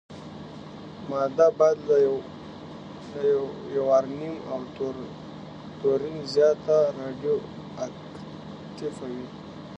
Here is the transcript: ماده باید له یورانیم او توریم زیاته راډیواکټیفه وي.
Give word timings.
ماده 1.09 1.47
باید 1.57 1.77
له 1.87 1.97
یورانیم 3.75 4.35
او 4.51 4.59
توریم 5.81 6.17
زیاته 6.33 6.77
راډیواکټیفه 6.99 9.05
وي. 9.13 9.25